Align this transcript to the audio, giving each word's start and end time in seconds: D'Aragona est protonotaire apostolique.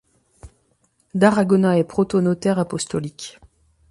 D'Aragona 1.13 1.77
est 1.77 1.83
protonotaire 1.83 2.57
apostolique. 2.57 3.39